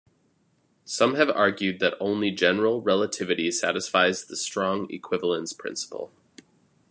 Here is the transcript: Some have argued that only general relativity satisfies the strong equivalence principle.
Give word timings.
Some 0.83 1.13
have 1.13 1.29
argued 1.29 1.79
that 1.79 1.93
only 1.99 2.31
general 2.31 2.81
relativity 2.81 3.51
satisfies 3.51 4.25
the 4.25 4.35
strong 4.35 4.89
equivalence 4.91 5.53
principle. 5.53 6.11